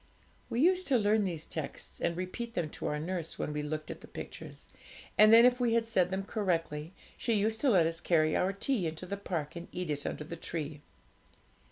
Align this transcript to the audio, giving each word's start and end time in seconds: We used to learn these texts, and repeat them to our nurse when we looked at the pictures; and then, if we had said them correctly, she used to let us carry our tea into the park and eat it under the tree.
We 0.49 0.59
used 0.61 0.87
to 0.87 0.97
learn 0.97 1.25
these 1.25 1.45
texts, 1.45 2.01
and 2.01 2.17
repeat 2.17 2.55
them 2.55 2.71
to 2.71 2.87
our 2.87 2.97
nurse 2.97 3.37
when 3.37 3.53
we 3.53 3.61
looked 3.61 3.91
at 3.91 4.01
the 4.01 4.07
pictures; 4.07 4.67
and 5.15 5.31
then, 5.31 5.45
if 5.45 5.59
we 5.59 5.75
had 5.75 5.85
said 5.85 6.09
them 6.09 6.23
correctly, 6.23 6.91
she 7.17 7.33
used 7.33 7.61
to 7.61 7.69
let 7.69 7.85
us 7.85 7.99
carry 7.99 8.35
our 8.35 8.51
tea 8.51 8.87
into 8.87 9.05
the 9.05 9.15
park 9.15 9.55
and 9.55 9.67
eat 9.71 9.91
it 9.91 10.07
under 10.07 10.23
the 10.23 10.35
tree. 10.35 10.81